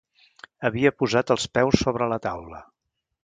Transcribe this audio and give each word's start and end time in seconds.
Havia 0.69 0.91
posat 1.01 1.33
els 1.37 1.45
peus 1.57 1.79
sobre 1.87 2.09
la 2.15 2.19
taula. 2.27 2.63